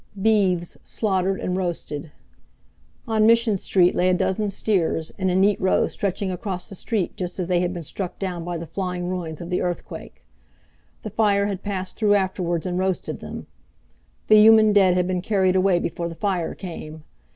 [0.19, 2.11] Beeves Slaughtered and Roasted
[3.07, 7.15] On Mission Street lay a dozen steers, in a neat row stretching across the street
[7.15, 10.25] just as they had been struck down by the flying ruins of the earthquake.
[11.03, 13.45] The fire had passed through afterward and roasted them.
[14.25, 17.03] The human dead had been carried away before the fire came.